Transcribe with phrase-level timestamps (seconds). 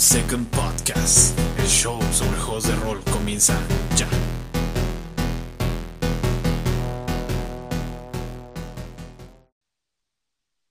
[0.00, 1.38] Second Podcast.
[1.58, 3.52] El show sobre juegos de rol comienza
[3.96, 4.08] ya.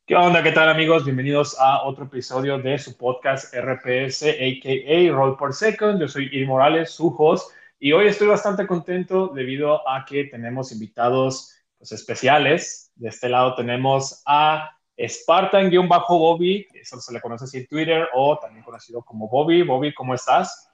[0.07, 0.41] ¿Qué onda?
[0.41, 1.05] ¿Qué tal amigos?
[1.05, 5.11] Bienvenidos a otro episodio de su podcast RPS, a.k.a.
[5.13, 6.01] Roll por Second.
[6.01, 10.71] Yo soy Ir Morales, su host, y hoy estoy bastante contento debido a que tenemos
[10.71, 12.91] invitados pues, especiales.
[12.95, 18.63] De este lado tenemos a Spartan-Bobby, eso se le conoce así en Twitter o también
[18.63, 19.63] conocido como Bobby.
[19.63, 20.69] Bobby, ¿cómo estás?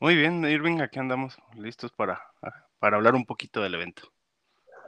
[0.00, 2.22] Muy bien, Irving, aquí andamos listos para,
[2.78, 4.10] para hablar un poquito del evento.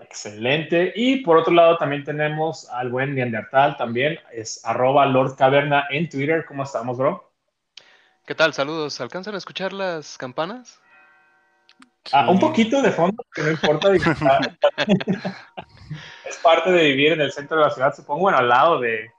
[0.00, 0.92] Excelente.
[0.96, 6.08] Y por otro lado también tenemos al buen Neandertal también, es arroba Lord Caverna en
[6.08, 6.44] Twitter.
[6.46, 7.32] ¿Cómo estamos, bro?
[8.26, 8.54] ¿Qué tal?
[8.54, 9.00] Saludos.
[9.00, 10.80] ¿Alcanzan a escuchar las campanas?
[12.12, 13.88] Ah, un poquito de fondo, que no importa.
[16.24, 19.10] es parte de vivir en el centro de la ciudad, supongo, bueno, al lado de,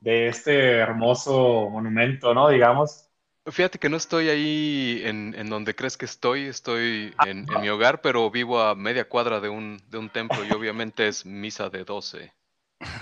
[0.00, 2.48] de este hermoso monumento, ¿no?
[2.48, 3.08] Digamos.
[3.46, 7.60] Fíjate que no estoy ahí en, en donde crees que estoy, estoy Ah, en, en
[7.60, 11.26] mi hogar, pero vivo a media cuadra de un, de un templo y obviamente es
[11.26, 12.32] misa de 12.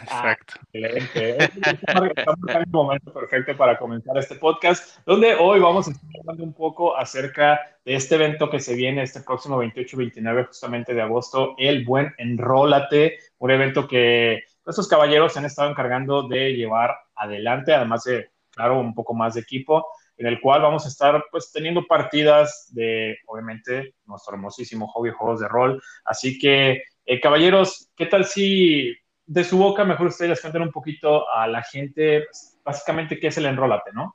[0.03, 0.55] Exacto.
[0.73, 1.45] Excelente.
[1.45, 6.45] Estamos en el momento perfecto para comenzar este podcast, donde hoy vamos a estar hablando
[6.45, 10.95] un poco acerca de este evento que se viene este próximo 28 y 29 justamente
[10.95, 16.55] de agosto, el Buen Enrólate, un evento que estos caballeros se han estado encargando de
[16.55, 20.89] llevar adelante, además de, claro, un poco más de equipo, en el cual vamos a
[20.89, 25.83] estar pues teniendo partidas de, obviamente, nuestro hermosísimo hobby juegos de rol.
[26.05, 28.95] Así que, eh, caballeros, ¿qué tal si
[29.33, 32.27] de su boca, mejor ustedes les cuenten un poquito a la gente,
[32.63, 34.15] básicamente, qué es el enrólate, ¿no?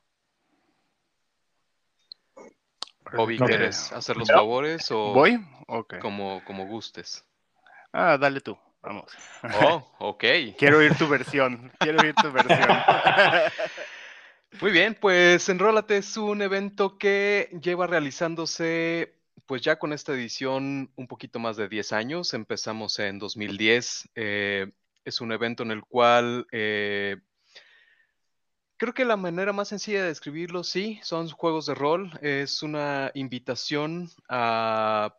[3.14, 5.44] Bobby, No, ¿quieres hacer los favores o ¿Voy?
[5.68, 5.98] Ok.
[6.00, 7.26] como, como gustes?
[7.92, 9.12] Ah, dale tú, vamos.
[9.60, 10.24] Oh, ok.
[10.56, 12.68] Quiero oír tu versión, quiero oír tu versión.
[14.62, 19.16] Muy bien, pues Enrólate es un evento que lleva realizándose
[19.48, 22.34] pues ya con esta edición un poquito más de 10 años.
[22.36, 24.10] Empezamos en 2010.
[24.14, 24.68] eh,
[25.08, 27.18] es un evento en el cual eh,
[28.76, 32.12] creo que la manera más sencilla de describirlo, sí, son juegos de rol.
[32.22, 35.16] Es una invitación a,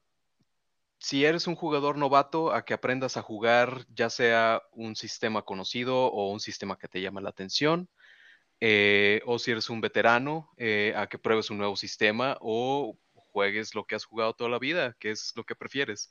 [0.98, 6.06] si eres un jugador novato, a que aprendas a jugar ya sea un sistema conocido
[6.06, 7.88] o un sistema que te llama la atención
[8.60, 13.74] eh, o si eres un veterano, eh, a que pruebes un nuevo sistema o juegues
[13.74, 16.10] lo que has jugado toda la vida, que es lo que prefieres.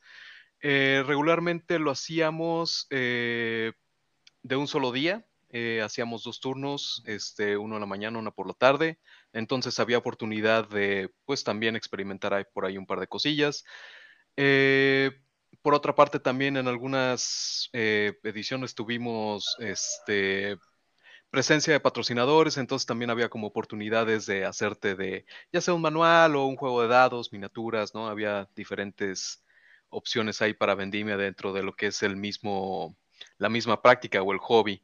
[0.60, 3.72] Eh, regularmente lo hacíamos eh,
[4.42, 8.46] de un solo día, eh, hacíamos dos turnos, este, uno en la mañana, uno por
[8.46, 8.98] la tarde,
[9.32, 13.64] entonces había oportunidad de, pues también experimentar ahí por ahí un par de cosillas.
[15.62, 20.56] Por otra parte, también en algunas ediciones tuvimos este,
[21.30, 26.36] presencia de patrocinadores, entonces también había como oportunidades de hacerte de ya sea un manual
[26.36, 28.08] o un juego de dados, miniaturas, ¿no?
[28.08, 29.42] Había diferentes
[29.90, 32.96] opciones ahí para vendimia dentro de lo que es el mismo,
[33.38, 34.82] la misma práctica o el hobby.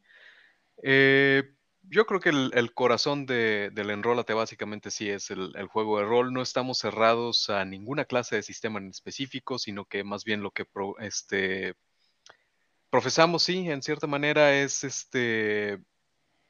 [0.83, 1.45] Eh,
[1.83, 6.05] yo creo que el, corazón de, del Enrólate básicamente sí es el, el juego de
[6.05, 6.33] rol.
[6.33, 10.51] No estamos cerrados a ninguna clase de sistema en específico, sino que más bien lo
[10.51, 11.75] que pro- este,
[12.91, 15.81] profesamos, sí, en cierta manera es este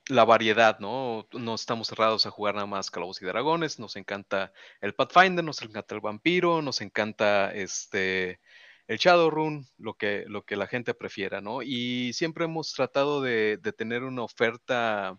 [0.09, 1.27] la variedad, ¿no?
[1.33, 5.63] No estamos cerrados a jugar nada más Calabozos y Dragones, nos encanta el Pathfinder, nos
[5.63, 8.41] encanta el vampiro, nos encanta este
[8.87, 11.63] el Shadowrun, lo que, lo que la gente prefiera, ¿no?
[11.63, 15.17] Y siempre hemos tratado de, de tener una oferta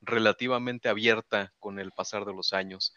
[0.00, 2.94] relativamente abierta con el pasar de los años.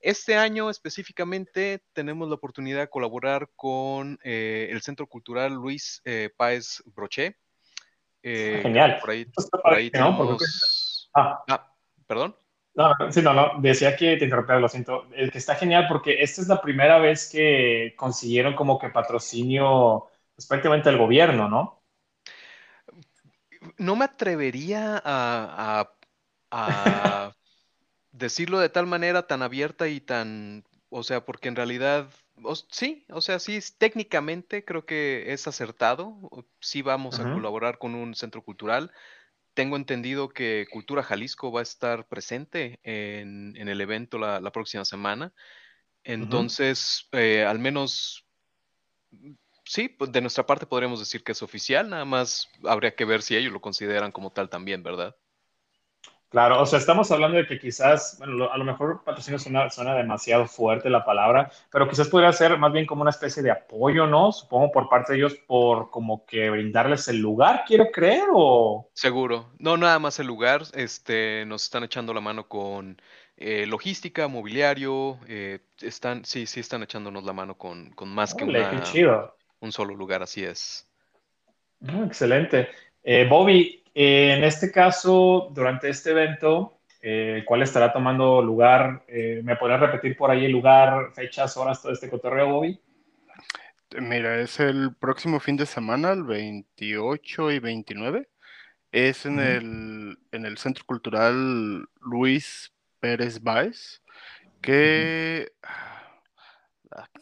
[0.00, 6.30] Este año específicamente tenemos la oportunidad de colaborar con eh, el Centro Cultural Luis eh,
[6.36, 7.36] Páez Broché.
[8.22, 8.98] Eh, Genial.
[8.98, 9.26] Por ahí,
[9.62, 10.79] por ahí tenemos...
[11.14, 11.74] Ah, Ah,
[12.06, 12.34] perdón.
[12.74, 15.06] no, no, sí, no, no, decía que te interrumpía, lo siento.
[15.14, 20.06] El que está genial porque esta es la primera vez que consiguieron como que patrocinio,
[20.34, 21.82] pues, prácticamente del gobierno, ¿no?
[23.78, 25.92] No me atrevería a, a-
[26.50, 27.36] a
[28.12, 32.10] decirlo de tal manera tan abierta y tan, o sea, porque en realidad,
[32.42, 36.16] o- sí, o sea, sí, es- técnicamente creo que es acertado.
[36.60, 38.92] Sí vamos a colaborar con un centro cultural.
[39.54, 44.52] Tengo entendido que Cultura Jalisco va a estar presente en, en el evento la, la
[44.52, 45.32] próxima semana.
[46.04, 48.26] Entonces, eh, al menos,
[49.10, 49.32] mm,
[49.64, 53.22] sí, pues, de nuestra parte podríamos decir que es oficial, nada más habría que ver
[53.22, 55.16] si ellos lo consideran como tal también, ¿verdad?
[56.30, 59.68] Claro, o sea, estamos hablando de que quizás, bueno, lo- a lo mejor patrocinio suena,
[59.68, 63.50] suena demasiado fuerte la palabra, pero quizás podría ser más bien como una especie de
[63.50, 64.30] apoyo, ¿no?
[64.30, 68.88] Supongo por parte de ellos por como que brindarles el lugar, quiero creer, o...
[68.94, 69.50] Seguro.
[69.58, 70.62] No, nada más el lugar.
[70.74, 73.02] Este, nos están echando la mano con
[73.36, 78.44] eh, logística, mobiliario, eh, están, sí, sí están echándonos la mano con, con más que
[78.44, 78.82] una,
[79.60, 80.86] un solo lugar, así es.
[81.88, 82.68] Ah, excelente.
[83.02, 86.80] Eh, Bobby, en este caso, durante este evento,
[87.44, 89.04] ¿cuál estará tomando lugar?
[89.08, 92.80] ¿Me podrías repetir por ahí el lugar, fechas, horas, todo este cotorreo, Bobby?
[93.98, 98.28] Mira, es el próximo fin de semana, el 28 y 29.
[98.92, 104.02] Es en, el, en el Centro Cultural Luis Pérez Báez,
[104.60, 105.52] que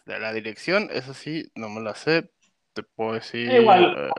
[0.06, 2.30] de la dirección, eso sí, no me la sé,
[2.72, 3.50] te puedo decir...
[3.50, 4.12] Igual,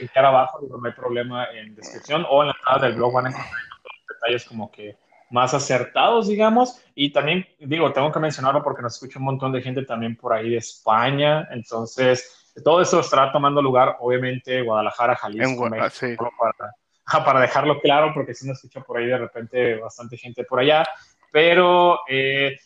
[0.00, 3.28] eh, abajo, no hay problema en descripción o en la entrada del blog van a
[3.30, 3.60] encontrar
[4.08, 4.96] detalles como que
[5.30, 6.80] más acertados, digamos.
[6.94, 10.32] Y también, digo, tengo que mencionarlo porque nos escucha un montón de gente también por
[10.32, 11.48] ahí de España.
[11.50, 18.34] Entonces, todo eso estará tomando lugar, obviamente, Guadalajara, Jalisco, México, para, para dejarlo claro, porque
[18.34, 20.86] si nos escucha por ahí de repente bastante gente por allá.
[21.32, 22.56] Pero eh,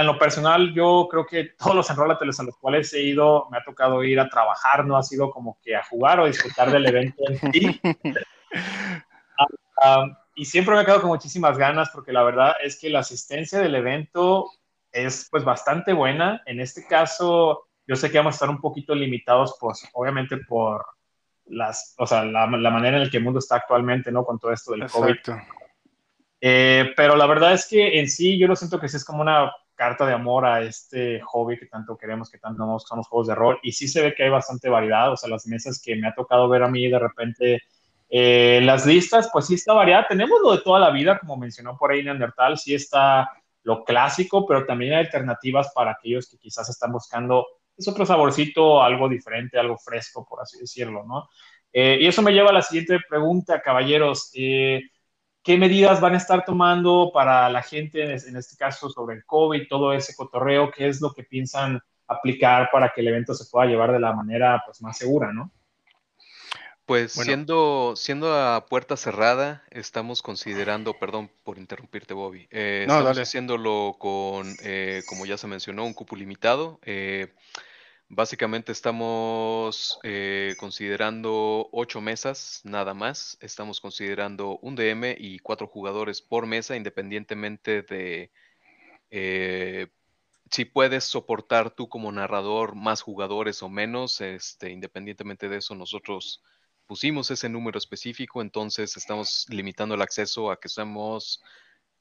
[0.00, 3.58] en lo personal, yo creo que todos los enrolateles a los cuales he ido, me
[3.58, 6.86] ha tocado ir a trabajar, no ha sido como que a jugar o disfrutar del
[6.86, 7.80] evento en sí.
[9.38, 9.46] Ah,
[9.82, 13.00] ah, y siempre me ha quedado con muchísimas ganas porque la verdad es que la
[13.00, 14.50] asistencia del evento
[14.92, 16.42] es pues bastante buena.
[16.46, 20.86] En este caso, yo sé que vamos a estar un poquito limitados, pues obviamente por
[21.46, 24.24] las, o sea, la, manera en la que el mundo está actualmente, ¿no?
[24.24, 25.16] Con todo esto del COVID.
[26.40, 29.22] Eh, pero la verdad es que en sí yo lo siento que sí es como
[29.22, 33.28] una carta de amor a este hobby que tanto queremos, que tanto nos son juegos
[33.28, 33.58] de rol.
[33.62, 36.14] Y sí se ve que hay bastante variedad, o sea, las mesas que me ha
[36.14, 37.62] tocado ver a mí de repente,
[38.08, 40.08] eh, las listas, pues sí está variada.
[40.08, 43.30] Tenemos lo de toda la vida, como mencionó por ahí Neandertal, sí está
[43.62, 47.46] lo clásico, pero también hay alternativas para aquellos que quizás están buscando
[47.76, 51.28] es otro saborcito, algo diferente, algo fresco, por así decirlo, ¿no?
[51.72, 54.30] Eh, y eso me lleva a la siguiente pregunta, caballeros.
[54.34, 54.80] Eh,
[55.46, 59.68] ¿Qué medidas van a estar tomando para la gente, en este caso, sobre el COVID,
[59.68, 60.72] todo ese cotorreo?
[60.72, 64.12] ¿Qué es lo que piensan aplicar para que el evento se pueda llevar de la
[64.12, 65.52] manera pues, más segura, ¿no?
[66.84, 73.94] Pues siendo, siendo a puerta cerrada, estamos considerando, perdón por interrumpirte, Bobby, eh, estamos haciéndolo
[74.00, 76.80] con, eh, como ya se mencionó, un cupo limitado.
[76.82, 77.32] Eh,
[78.08, 79.98] básicamente estamos
[80.58, 83.38] considerando ocho mesas nada más.
[83.40, 88.30] Estamos considerando un DM y cuatro jugadores por mesa, independientemente de
[90.50, 94.20] si puedes soportar tú como narrador más jugadores o menos.
[94.20, 96.42] Este, independientemente de eso, nosotros
[96.86, 101.42] pusimos ese número específico, entonces estamos limitando el acceso a que seamos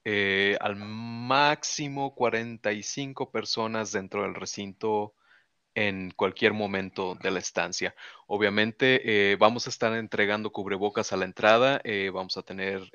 [0.04, 5.16] eh, al máximo 45 personas dentro del recinto
[5.76, 7.94] en cualquier momento de la estancia.
[8.28, 12.90] Obviamente eh, vamos a estar entregando cubrebocas a la entrada, eh, vamos a tener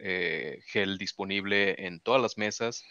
[0.66, 2.84] gel disponible en todas las mesas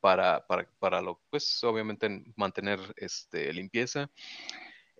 [0.00, 4.10] para, para, para lo, pues obviamente mantener este, limpieza.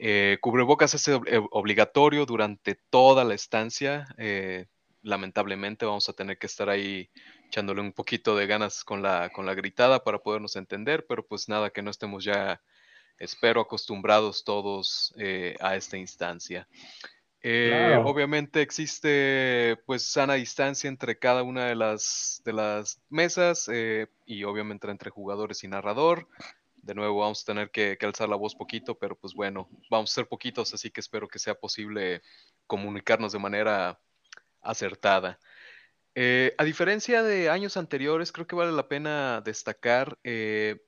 [0.05, 1.08] Eh, cubrebocas es
[1.50, 4.06] obligatorio durante toda la estancia.
[4.19, 4.67] Eh,
[5.02, 7.11] lamentablemente vamos a tener que estar ahí
[7.46, 11.49] echándole un poquito de ganas con la, con la gritada para podernos entender, pero pues
[11.49, 12.61] nada, que no estemos ya,
[13.19, 16.69] espero, acostumbrados todos eh, a esta instancia.
[18.05, 23.69] Obviamente existe pues sana distancia entre cada una de las, de las mesas
[24.27, 26.29] y obviamente entre jugadores y narrador
[26.82, 30.15] de nuevo vamos a tener que, alzar la voz poquito, pero pues bueno, vamos a
[30.15, 32.22] ser poquitos, así que espero que sea posible
[32.67, 34.01] comunicarnos de manera
[34.60, 35.39] acertada.
[36.15, 40.82] Eh, a diferencia de años anteriores, creo que vale la pena destacar, eh,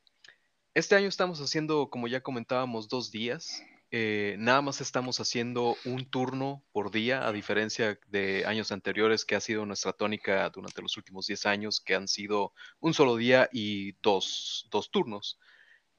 [0.74, 3.62] este año estamos haciendo, como ya comentábamos, dos días.
[3.92, 9.36] Eh, nada más estamos haciendo un turno por día, a diferencia de años anteriores, que
[9.36, 13.48] ha sido nuestra tónica durante los últimos 10 años, que han sido un solo día
[13.52, 15.38] y dos, dos turnos.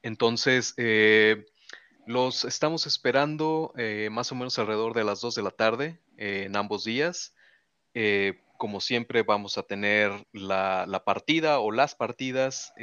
[0.02, 1.46] Entonces, eh,
[2.06, 6.54] los estamos esperando eh, más o menos alrededor de las 2 de la tarde en
[6.54, 7.34] ambos días.
[8.58, 12.74] como siempre, vamos a tener la, partida o las partidas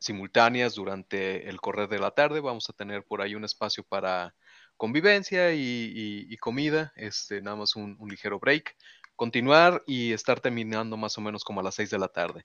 [0.00, 2.40] simultáneas durante el correr de la tarde.
[2.40, 4.34] Vamos a tener por ahí un espacio para
[4.76, 8.74] convivencia y, comida, este, nada más un, un ligero break.
[9.14, 12.42] Continuar y estar terminando más o menos como a las 6 de la tarde.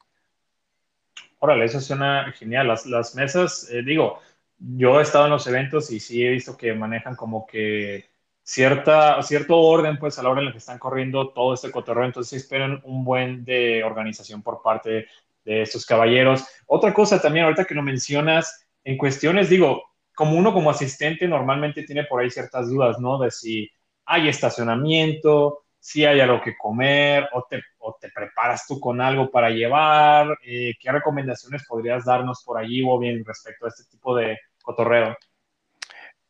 [1.40, 2.68] Órale, eso suena genial.
[2.68, 4.20] Las, las mesas, eh, digo,
[4.58, 8.10] yo he estado en los eventos y sí he visto que manejan como que
[8.44, 12.06] cierta, cierto orden, pues a la hora en la que están corriendo todo este cotorreo,
[12.06, 15.08] entonces esperan un buen de organización por parte
[15.46, 16.46] de estos caballeros.
[16.68, 19.84] Otra cosa también, ahorita que lo mencionas, en cuestiones, digo,
[20.14, 23.20] como uno como asistente normalmente tiene por ahí ciertas dudas, ¿no?
[23.20, 23.70] De si
[24.06, 29.30] hay estacionamiento, si hay algo que comer o te, o te preparas tú con algo
[29.30, 30.38] para llevar.
[30.44, 35.16] Eh, ¿Qué recomendaciones podrías darnos por allí, o bien respecto a este tipo de cotorreo?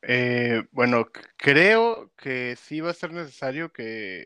[0.01, 1.05] Eh, bueno,
[1.37, 4.25] creo que sí va a ser necesario que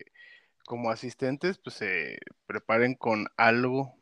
[0.65, 3.98] como asistentes pues se preparen con algo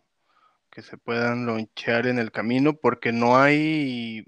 [0.78, 4.24] que se puedan lonchear en el camino porque no hay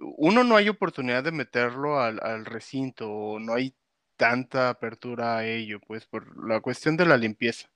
[0.00, 3.74] uno no hay oportunidad de meterlo al, al recinto, no hay
[4.16, 7.68] tanta apertura a ello, pues por la cuestión de la limpieza,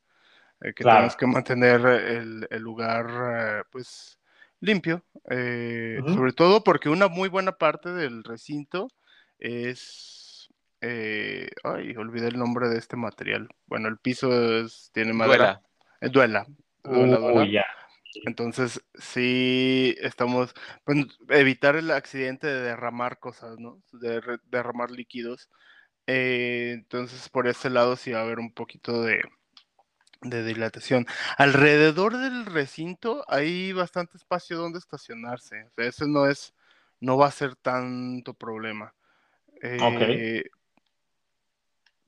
[0.62, 4.18] eh, que tenemos que mantener el, el lugar eh, pues
[4.60, 8.88] limpio, eh, sobre todo porque una muy buena parte del recinto
[9.38, 10.48] es,
[10.80, 13.50] ay, olvidé el nombre de este material.
[13.66, 14.30] Bueno, el piso
[14.92, 15.60] tiene madera.
[16.00, 16.46] Duela.
[16.82, 17.66] Duela, duela.
[18.26, 20.54] Entonces, sí estamos,
[20.84, 23.82] pues, evitar el accidente de derramar cosas, ¿no?
[23.92, 25.48] De derramar líquidos.
[26.06, 29.22] Eh, entonces, por ese lado sí va a haber un poquito de,
[30.22, 31.06] dilatación.
[31.36, 35.64] Alrededor del recinto hay bastante espacio donde estacionarse.
[35.64, 36.54] O sea, eso no es,
[37.00, 38.94] no va a ser tanto problema.
[39.62, 40.44] Eh,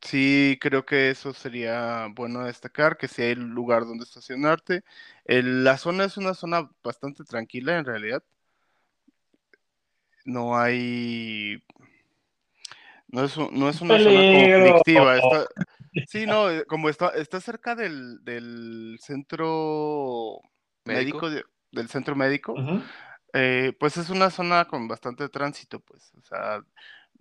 [0.04, 4.84] Sí, creo que eso sería bueno destacar, que si hay lugar donde estacionarte.
[5.24, 8.22] la zona es una zona bastante tranquila en realidad.
[10.26, 11.62] No hay...
[13.08, 15.20] No es, no es una zona conflictiva.
[16.06, 20.40] sí, no, eh, como está, está cerca del, del centro
[20.84, 22.54] médico, del centro médico,
[23.32, 26.12] eh, pues es una zona con bastante tránsito, pues.
[26.18, 26.62] O sea,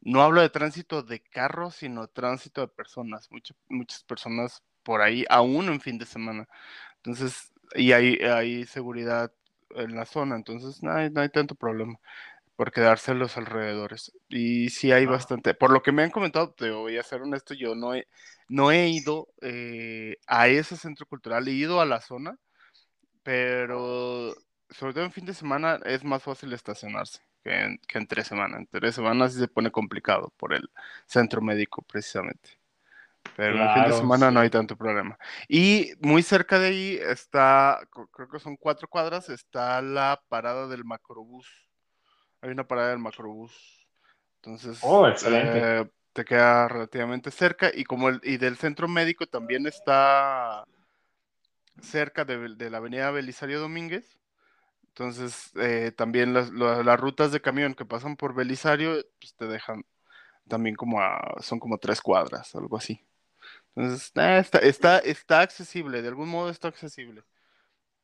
[0.05, 3.29] no hablo de tránsito de carros, sino tránsito de personas,
[3.69, 6.47] muchas personas por ahí, aún en fin de semana.
[6.97, 9.31] Entonces, y hay, hay seguridad
[9.71, 11.99] en la zona, entonces no hay, no hay tanto problema
[12.55, 14.13] por quedarse en los alrededores.
[14.29, 17.53] Y sí hay bastante, por lo que me han comentado, te voy a ser honesto,
[17.53, 18.07] yo no he,
[18.49, 22.37] no he ido eh, a ese centro cultural, he ido a la zona,
[23.23, 24.33] pero
[24.69, 28.59] sobre todo en fin de semana es más fácil estacionarse que en, que tres semanas.
[28.59, 30.69] En tres semanas sí se pone complicado por el
[31.05, 32.57] centro médico, precisamente.
[33.35, 35.17] Pero en el fin de semana no hay tanto problema.
[35.47, 37.79] Y muy cerca de ahí está,
[38.11, 41.47] creo que son cuatro cuadras, está la parada del macrobús.
[42.41, 43.87] Hay una parada del macrobús.
[44.35, 45.81] Entonces, oh, excelente.
[45.81, 47.71] Eh, te queda relativamente cerca.
[47.73, 50.65] Y como el, y del centro médico también está
[51.81, 54.19] cerca de, de la avenida Belisario Domínguez.
[54.95, 59.83] Entonces, eh, también las, las, rutas de camión que pasan por Belisario, pues te dejan
[60.47, 63.03] también como a, son como tres cuadras, algo así.
[63.75, 67.23] Entonces, eh, está, está, está accesible, de algún modo está accesible.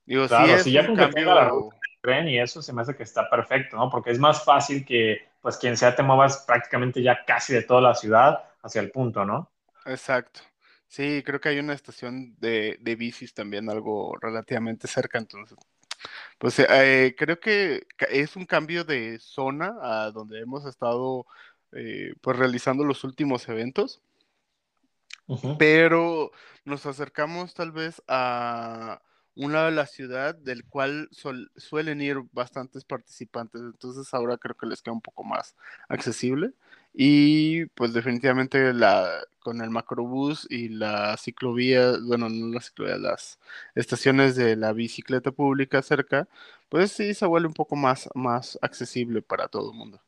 [0.04, 1.32] Digo, claro, si ya un cambio...
[1.36, 3.90] la ruta tren y eso se me hace que está perfecto, ¿no?
[3.90, 7.82] Porque es más fácil que, pues, quien sea te muevas prácticamente ya casi de toda
[7.82, 9.52] la ciudad hacia el punto, ¿no?
[9.86, 10.40] Exacto.
[10.88, 15.56] Sí, creo que hay una estación de, de bicis también algo relativamente cerca, entonces
[16.38, 21.26] pues eh, creo que es un cambio de zona a donde hemos estado
[21.72, 24.02] eh, pues realizando los últimos eventos.
[25.60, 26.32] Pero
[26.66, 29.00] nos acercamos tal vez a
[29.36, 31.08] un lado de la ciudad del cual
[31.56, 33.62] suelen ir bastantes participantes.
[33.62, 35.56] Entonces ahora creo que les queda un poco más
[35.88, 36.54] accesible.
[36.94, 39.08] Y pues definitivamente la,
[39.40, 43.40] con el macrobús y la ciclovía, bueno, no la ciclovía, las
[43.76, 46.28] estaciones de la bicicleta pública cerca,
[46.68, 50.02] pues sí se vuelve un poco más, más accesible para todo el mundo.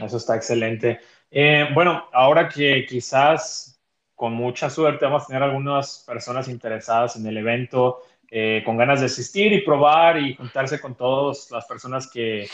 [0.00, 1.00] Eso está excelente.
[1.30, 3.80] Eh, bueno, ahora que quizás
[4.14, 9.00] con mucha suerte vamos a tener algunas personas interesadas en el evento, eh, con ganas
[9.00, 12.48] de asistir y probar y juntarse con todas las personas que,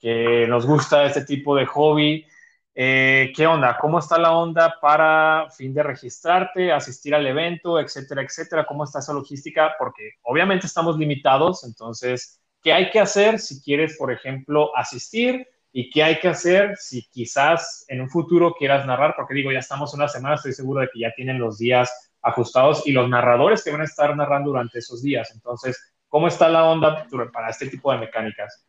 [0.00, 2.26] que nos gusta este tipo de hobby.
[2.74, 3.76] Eh, ¿Qué onda?
[3.78, 8.64] ¿Cómo está la onda para fin de registrarte, asistir al evento, etcétera, etcétera?
[8.64, 9.74] ¿Cómo está esa logística?
[9.78, 15.46] Porque obviamente estamos limitados, entonces, ¿qué hay que hacer si quieres, por ejemplo, asistir?
[15.72, 19.14] ¿Y qué hay que hacer si quizás en un futuro quieras narrar?
[19.16, 22.86] Porque digo, ya estamos una semana, estoy seguro de que ya tienen los días ajustados
[22.86, 25.30] y los narradores que van a estar narrando durante esos días.
[25.34, 28.64] Entonces, ¿cómo está la onda para este tipo de mecánicas?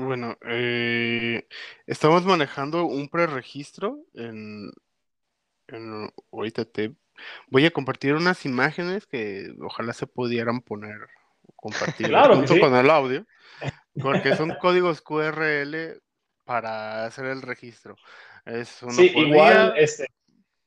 [0.00, 1.46] Bueno, eh,
[1.86, 4.72] estamos manejando un preregistro en,
[5.68, 6.94] en ahorita te
[7.48, 10.96] voy a compartir unas imágenes que ojalá se pudieran poner
[11.54, 13.26] compartir junto con el audio,
[14.00, 16.00] porque son códigos QRL
[16.44, 17.96] para hacer el registro.
[18.46, 20.06] Es sí, igual, este,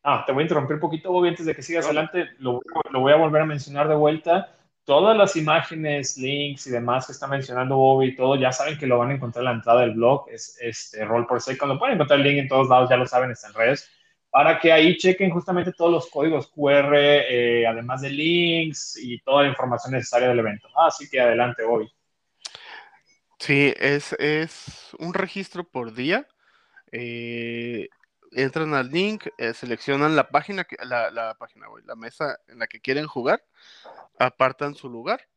[0.03, 2.61] ah, te voy a interrumpir un poquito, Bobby, antes de que sigas adelante, lo,
[2.91, 7.13] lo voy a volver a mencionar de vuelta todas las imágenes, links y demás que
[7.13, 9.81] está mencionando Bobby y todo, ya saben que lo van a encontrar en la entrada
[9.81, 12.89] del blog, es este Roll por Second, lo pueden encontrar el link en todos lados,
[12.89, 13.89] ya lo saben, está en redes,
[14.29, 19.43] para que ahí chequen justamente todos los códigos QR, eh, además de links y toda
[19.43, 20.67] la información necesaria del evento.
[20.75, 21.91] Así que adelante, Bobby.
[23.37, 26.27] Sí, es, es un registro por día.
[26.91, 27.89] Eh,
[28.31, 32.79] entran al link, eh, seleccionan la página, la, la página, la mesa en la que
[32.79, 33.43] quieren jugar,
[34.19, 35.27] apartan su lugar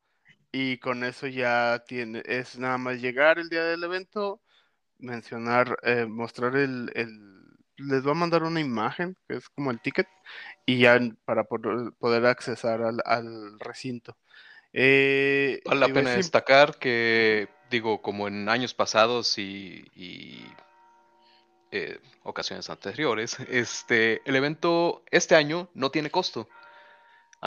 [0.53, 4.41] y con eso ya tiene, es nada más llegar el día del evento,
[4.99, 6.91] mencionar, eh, mostrar el,
[7.77, 10.09] les va a mandar una imagen, que es como el ticket,
[10.65, 14.17] y ya para poder, accesar al, recinto.
[14.73, 19.85] Eh, vale la pena destacar que, digo, como en años pasados y
[21.73, 26.49] eh, ocasiones anteriores, este, el evento este año no tiene costo.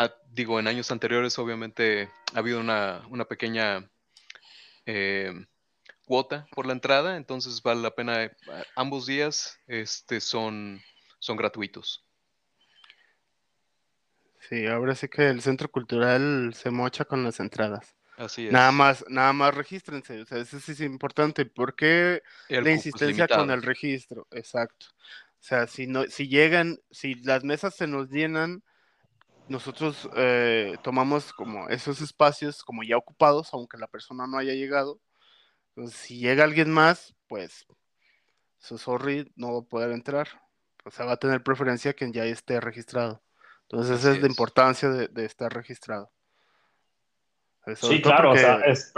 [0.01, 3.86] Ah, digo, en años anteriores obviamente ha habido una, pequeña
[4.86, 5.34] eh,
[6.06, 8.32] cuota por la entrada, entonces vale la pena, eh,
[8.77, 10.82] ambos días este, son,
[11.20, 12.06] son gratuitos.
[14.48, 17.94] Sí, ahora sí que el centro cultural se mocha con las entradas.
[18.15, 18.53] Así es.
[18.53, 20.22] Nada más, nada más regístrense.
[20.22, 21.46] O sea, eso sí es importante.
[21.46, 24.27] ¿Por qué la insistencia con el registro?
[24.32, 24.86] Exacto.
[24.91, 28.63] O sea, si no, si llegan, si las mesas se nos llenan,
[29.50, 35.00] nosotros eh, tomamos como esos espacios como ya ocupados, aunque la persona no haya llegado.
[35.75, 37.65] Entonces, si llega alguien más, pues,
[38.58, 40.27] su sorry, no va a poder entrar.
[40.86, 43.22] O sea, va a tener preferencia quien ya esté registrado.
[43.63, 46.12] Entonces, esa es, la importancia de estar registrado.
[47.75, 48.94] Sí, claro, o sea, es...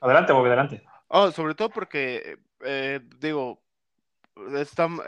[0.00, 0.82] Adelante, Bobby, adelante.
[1.08, 3.62] Oh, sobre todo porque, eh, digo,
[4.56, 5.04] estamos,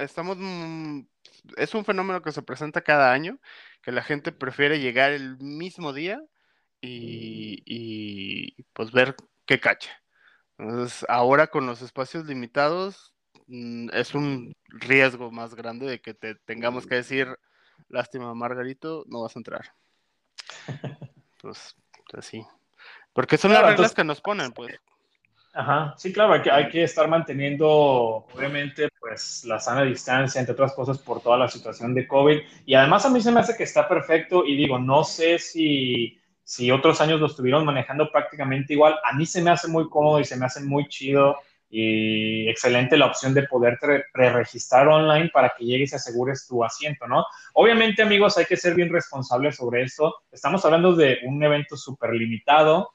[1.57, 3.39] es un fenómeno que se presenta cada año,
[3.83, 6.23] que la gente prefiere llegar el mismo día
[6.81, 9.91] y, y pues ver qué cacha.
[10.59, 13.15] Entonces, ahora con los espacios limitados,
[13.47, 17.39] mm, es un riesgo más grande de que te tengamos que decir,
[17.89, 19.75] lástima, Margarito, no vas a entrar.
[21.43, 21.77] Pues,
[22.09, 22.47] pues sí.
[23.13, 24.79] Porque son las reglas que nos ponen, pues.
[25.55, 27.69] Ajá, sí, claro, hay que, hay que estar manteniendo,
[28.35, 32.41] obviamente, pues la sana distancia, entre otras cosas, por toda la situación de COVID.
[32.65, 36.19] Y además a mí se me hace que está perfecto y digo, no sé si,
[36.43, 38.99] si otros años lo estuvieron manejando prácticamente igual.
[39.05, 41.37] A mí se me hace muy cómodo y se me hace muy chido
[41.69, 43.79] y excelente la opción de poder
[44.13, 47.27] pre-registrar online para que llegues y asegures tu asiento, ¿no?
[47.55, 50.15] Obviamente, amigos, hay que ser bien responsables sobre esto.
[50.31, 52.95] Estamos hablando de un evento súper limitado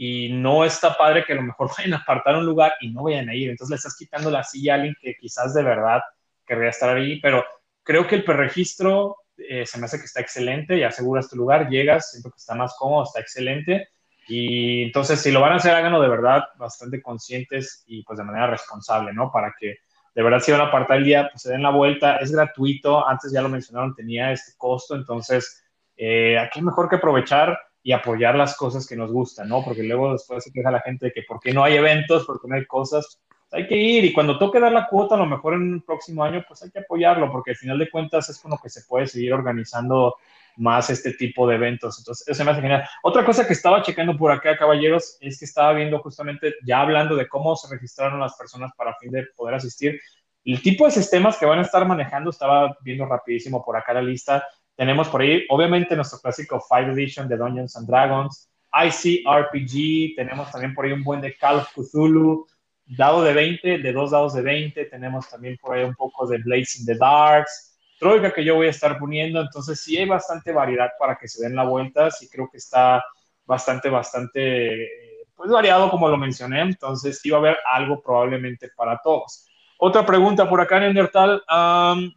[0.00, 3.02] y no está padre que a lo mejor vayan a apartar un lugar y no
[3.02, 3.50] vayan a ir.
[3.50, 6.00] Entonces le estás quitando la silla a alguien que quizás de verdad
[6.46, 7.44] querría estar ahí, pero
[7.82, 11.68] creo que el preregistro eh, se me hace que está excelente y aseguras tu lugar,
[11.68, 13.88] llegas, siento que está más cómodo, está excelente.
[14.28, 18.24] Y entonces, si lo van a hacer, háganlo de verdad bastante conscientes y pues de
[18.24, 19.32] manera responsable, ¿no?
[19.32, 19.78] Para que
[20.14, 22.18] de verdad si van a apartar el día, pues se den la vuelta.
[22.18, 25.64] Es gratuito, antes ya lo mencionaron, tenía este costo, entonces,
[25.96, 29.64] eh, aquí mejor que aprovechar y apoyar las cosas que nos gustan, ¿no?
[29.64, 32.40] Porque luego después se queja la gente de que por qué no hay eventos, por
[32.40, 35.26] qué no hay cosas, hay que ir y cuando toque dar la cuota, a lo
[35.26, 38.38] mejor en el próximo año, pues hay que apoyarlo, porque al final de cuentas es
[38.38, 40.16] con lo que se puede seguir organizando
[40.56, 41.98] más este tipo de eventos.
[41.98, 42.86] Entonces, eso me hace genial.
[43.02, 47.16] Otra cosa que estaba checando por acá, caballeros, es que estaba viendo justamente, ya hablando
[47.16, 50.00] de cómo se registraron las personas para fin de poder asistir,
[50.44, 54.02] el tipo de sistemas que van a estar manejando, estaba viendo rapidísimo por acá la
[54.02, 54.46] lista,
[54.78, 60.72] tenemos por ahí, obviamente, nuestro clásico Five Edition de Dungeons and Dragons, ICRPG, tenemos también
[60.72, 62.46] por ahí un buen de Call of Cthulhu,
[62.86, 66.38] dado de 20, de dos dados de 20, tenemos también por ahí un poco de
[66.38, 70.90] Blazing the Darks, Troika que yo voy a estar poniendo, entonces sí hay bastante variedad
[70.96, 73.02] para que se den la vuelta, sí creo que está
[73.46, 74.88] bastante, bastante,
[75.34, 79.44] pues variado como lo mencioné, entonces sí va a haber algo probablemente para todos.
[79.76, 81.42] Otra pregunta por acá, Neandertal.
[81.50, 82.12] Um,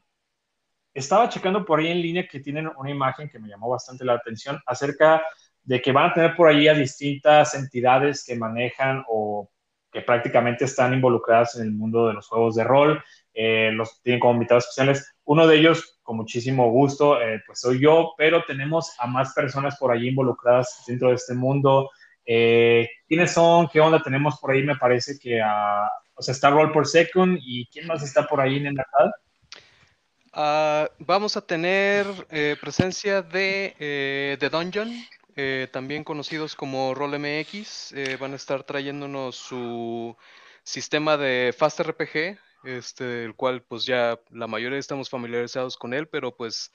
[0.94, 4.14] estaba checando por ahí en línea que tienen una imagen que me llamó bastante la
[4.14, 5.24] atención acerca
[5.64, 9.50] de que van a tener por ahí a distintas entidades que manejan o
[9.92, 13.04] que prácticamente están involucradas en el mundo de los juegos de rol.
[13.34, 15.14] Eh, los tienen como invitados especiales.
[15.26, 19.78] Uno de ellos, con muchísimo gusto, eh, pues soy yo, pero tenemos a más personas
[19.78, 21.90] por allí involucradas dentro de este mundo.
[22.26, 23.68] Eh, ¿Quiénes son?
[23.68, 24.64] ¿Qué onda tenemos por ahí?
[24.64, 28.58] Me parece que, o sea, está Roll por Second y ¿quién más está por ahí
[28.58, 29.12] en el mercado?
[30.34, 34.90] Ah, vamos a tener eh, presencia de eh, The Dungeon,
[35.36, 37.94] eh, también conocidos como RollMX.
[38.20, 40.16] van a estar trayéndonos su
[40.64, 46.08] sistema de Fast RPG, este, el cual pues ya la mayoría estamos familiarizados con él,
[46.08, 46.72] pero pues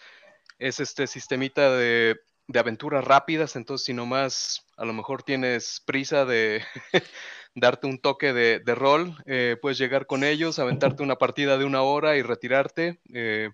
[0.58, 6.24] es este sistemita de de aventuras rápidas, entonces si nomás a lo mejor tienes prisa
[6.24, 6.62] de
[7.56, 11.82] darte un toque de, rol, eh, puedes llegar con ellos, aventarte una partida de una
[11.82, 13.00] hora y retirarte.
[13.12, 13.50] Eh,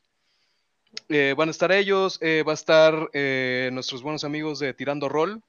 [1.09, 2.93] eh, van a estar ellos, va a estar
[3.73, 5.41] nuestros buenos amigos de Tirando Rol,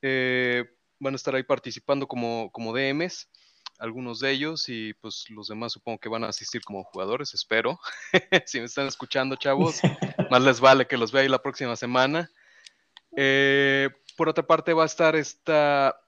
[0.00, 3.28] van a estar ahí participando como, como DMs,
[3.78, 7.78] algunos de ellos, y pues los demás supongo que van a asistir como jugadores, espero.
[8.46, 9.80] si me están escuchando, chavos,
[10.30, 12.30] más les vale que los vea ahí la próxima semana.
[13.10, 16.00] Por otra parte va a estar esta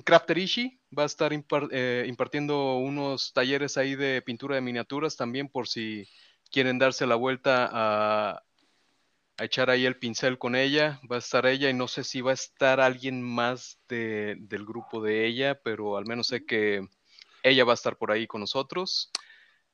[0.00, 5.16] eh, Crafter Ishi, va a estar eh, impartiendo unos talleres ahí de pintura de miniaturas
[5.16, 6.08] también por si
[6.50, 8.42] quieren darse la vuelta a,
[9.38, 11.00] echar ahí el pincel con ella.
[11.10, 15.00] Va a estar ella y no sé si va a estar alguien más del grupo
[15.02, 16.86] de ella, pero al menos sé que
[17.42, 19.10] ella va a estar por ahí con nosotros.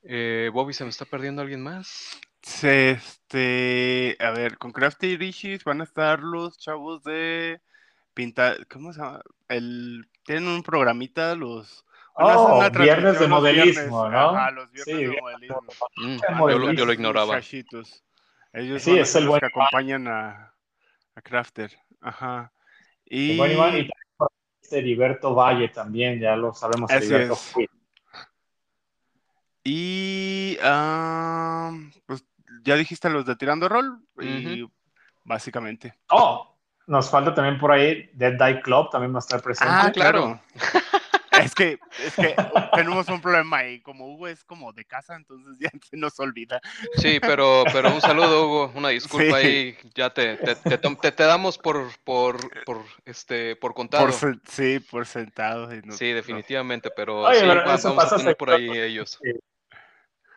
[0.02, 2.16] Bobby, ¿se me está perdiendo alguien más?
[2.62, 5.18] Este, a ver, con Crafty
[5.64, 7.60] van a estar los chavos de
[8.14, 9.20] pintar, ¿cómo se llama?
[9.48, 11.84] El, tienen un programita, los...
[12.18, 14.30] Oh, viernes de modelismo, ¿no?
[14.30, 15.62] Ajá, los viernes de modelismo.
[15.96, 16.16] Mm,
[16.76, 17.38] yo, lo, ignoraba.
[17.38, 20.54] Ellos sí, es el los que acompañan a,
[21.14, 21.78] a Crafter.
[22.00, 22.52] Ajá.
[23.04, 23.36] Y...
[23.36, 23.90] Bueno, y
[24.62, 26.90] este Heriberto Valle también, ya lo sabemos.
[26.90, 27.38] Heriberto
[29.62, 32.24] Y uh, pues
[32.64, 34.66] ya dijiste los de Tirando Rol, y
[35.22, 35.98] básicamente.
[36.08, 36.55] Oh,
[36.87, 39.72] nos falta también por ahí Dead Die Club, también va a estar presente.
[39.75, 40.40] Ah, claro.
[41.42, 42.35] es, que, es que
[42.75, 46.61] tenemos un problema ahí, como Hugo es como de casa, entonces ya se nos olvida.
[46.94, 50.79] Sí, pero, pero un saludo, Hugo, una disculpa ahí, ya te, te,
[51.12, 54.09] te, damos por, por, por, este, por contado.
[54.49, 55.68] sí, por sentado.
[55.90, 59.18] sí, definitivamente, pero, sí, vamos a tener por ahí ellos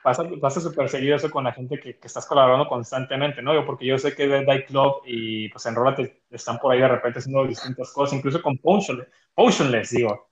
[0.04, 3.54] pasa, pasa súper seguido eso con la gente que, que, estás colaborando constantemente, ¿no?
[3.54, 6.88] Yo, porque yo sé que de Die Club y pues Enrólate están por ahí de
[6.88, 10.30] repente haciendo distintas cosas, incluso con Potionless, Potionless digo.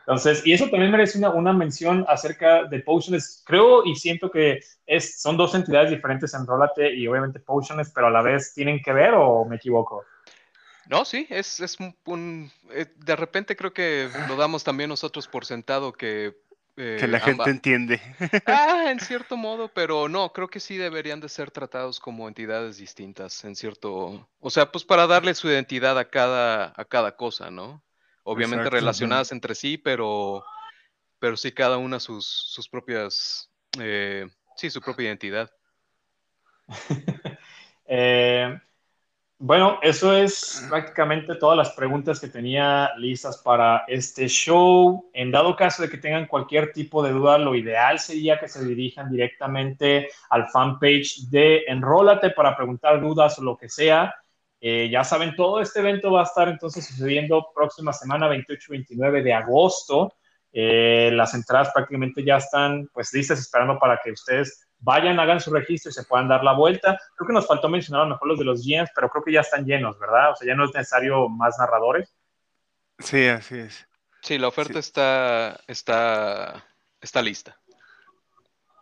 [0.00, 3.42] Entonces, y eso también merece una, una mención acerca de Potionless.
[3.44, 8.10] Creo y siento que es, son dos entidades diferentes, Enrólate y obviamente Potionless, pero a
[8.10, 10.04] la vez tienen que ver o me equivoco.
[10.88, 15.44] No, sí, es, es un, eh, de repente creo que lo damos también nosotros por
[15.44, 16.36] sentado que
[16.76, 18.00] que la eh, gente entiende.
[18.44, 22.76] Ah, en cierto modo, pero no, creo que sí deberían de ser tratados como entidades
[22.76, 27.50] distintas, en cierto, o sea, pues para darle su identidad a cada, a cada cosa,
[27.50, 27.82] ¿no?
[28.24, 30.44] Obviamente relacionadas entre sí, pero,
[31.18, 35.50] pero sí cada una sus, sus propias, eh, sí, su propia identidad.
[37.86, 38.60] eh,
[39.38, 45.10] bueno, eso es prácticamente todas las preguntas que tenía listas para este show.
[45.12, 48.64] En dado caso de que tengan cualquier tipo de duda, lo ideal sería que se
[48.64, 54.14] dirijan directamente al fanpage de Enrólate para preguntar dudas o lo que sea.
[54.58, 59.34] Eh, ya saben, todo este evento va a estar entonces sucediendo próxima semana, 28-29 de
[59.34, 60.14] agosto.
[60.50, 65.52] Eh, las entradas prácticamente ya están pues listas esperando para que ustedes vayan, hagan su
[65.52, 66.98] registro y se puedan dar la vuelta.
[67.16, 69.32] Creo que nos faltó mencionar a lo mejor los de los GMs, pero creo que
[69.32, 70.30] ya están llenos, ¿verdad?
[70.30, 72.14] O sea, ya no es necesario más narradores.
[73.00, 73.86] Sí, así es.
[74.22, 76.64] Sí, la oferta está, está,
[77.00, 77.58] está lista.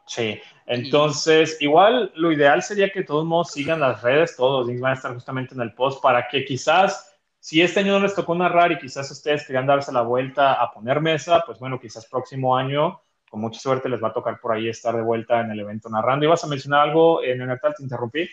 [0.06, 4.90] Sí, entonces igual lo ideal sería que todos modos sigan las redes, todos los van
[4.90, 8.34] a estar justamente en el post para que quizás si este año no les tocó
[8.34, 12.54] narrar y quizás ustedes querían darse la vuelta a poner mesa, pues bueno, quizás próximo
[12.54, 13.00] año
[13.34, 15.88] con mucha suerte les va a tocar por ahí estar de vuelta en el evento
[15.88, 16.24] narrando.
[16.24, 17.74] ¿Ibas a mencionar algo, en el Natal?
[17.76, 18.30] ¿Te interrumpí?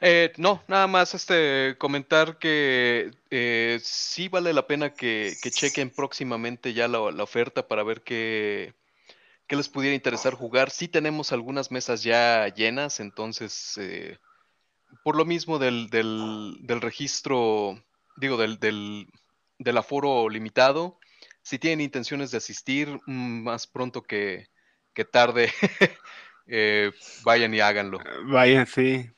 [0.00, 6.72] Eh, no, nada más este comentar que eh, sí vale la pena que, chequen próximamente
[6.72, 8.72] ya la, oferta para ver qué,
[9.50, 10.70] les pudiera interesar jugar.
[10.70, 14.16] Sí tenemos algunas mesas ya llenas, entonces eh,
[15.04, 17.78] por lo mismo del, del registro,
[18.16, 18.58] digo, del,
[19.58, 20.98] del aforo limitado,
[21.42, 24.48] si tienen intenciones de asistir mm, más pronto que,
[25.10, 25.50] tarde,
[26.46, 26.90] eh,
[27.24, 27.98] vayan y háganlo.
[28.24, 29.10] Vayan, sí.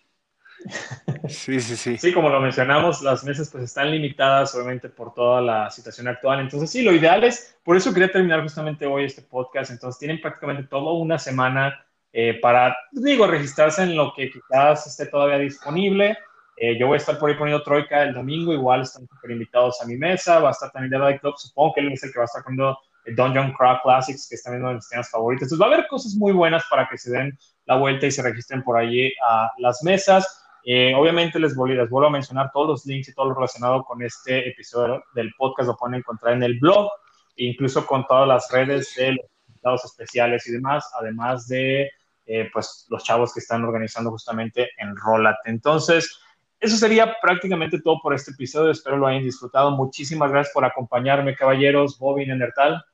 [1.28, 1.98] Sí, sí, sí.
[1.98, 6.40] Sí, como lo mencionamos, las mesas pues están limitadas obviamente por toda la situación actual.
[6.40, 9.70] Entonces, sí, lo ideal es, por eso quería terminar justamente hoy este podcast.
[9.70, 15.06] Entonces, tienen prácticamente toda una semana eh, para, digo, registrarse en lo que quizás esté
[15.06, 16.16] todavía disponible.
[16.56, 19.80] Eh, yo voy a estar por ahí poniendo Troika el domingo, igual están super invitados
[19.82, 22.18] a mi mesa, va a estar también The Club, supongo que él es el que
[22.18, 25.46] va a estar poniendo Dungeon Craft Classics, que es también uno de mis temas favoritos.
[25.46, 27.36] Entonces va a haber cosas muy buenas para que se den
[27.66, 30.42] la vuelta y se registren por allí a las mesas.
[30.64, 34.02] Eh, obviamente les, les vuelvo a mencionar todos los links y todo lo relacionado con
[34.02, 36.88] este episodio del podcast lo pueden encontrar en el blog,
[37.36, 41.90] incluso con todas las redes de los invitados especiales y demás, además de
[42.26, 45.50] eh, pues los chavos que están organizando justamente en Rolate.
[45.50, 46.18] Entonces,
[46.64, 48.70] eso sería prácticamente todo por este episodio.
[48.70, 49.70] Espero lo hayan disfrutado.
[49.70, 51.98] Muchísimas gracias por acompañarme, caballeros.
[51.98, 52.84] Bobby Neandertal.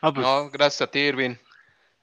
[0.00, 1.34] Ah, pues, no, gracias a ti, Irving.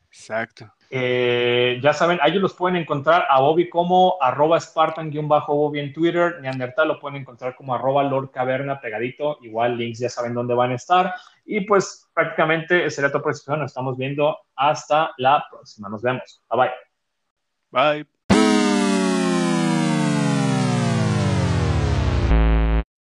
[0.08, 0.72] Exacto.
[0.90, 6.40] Eh, ya saben, ahí los pueden encontrar a Bobby como arroba Spartan-Bobby en Twitter.
[6.40, 9.40] Neandertal lo pueden encontrar como arroba Lord Caverna pegadito.
[9.42, 11.16] Igual links ya saben dónde van a estar.
[11.46, 15.90] Y pues prácticamente sería todo por este Nos estamos viendo hasta la próxima.
[15.90, 16.44] Nos vemos.
[16.50, 16.72] Bye bye.
[17.72, 18.13] Bye.